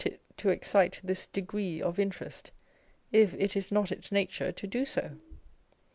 [0.03, 2.51] it to excite this degree of interest,
[3.11, 5.11] if it is not its nature to do so?